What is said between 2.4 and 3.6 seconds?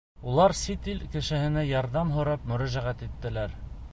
мөрәжәғәт иттеләр.